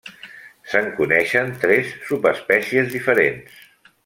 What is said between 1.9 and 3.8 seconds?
subespècies diferents.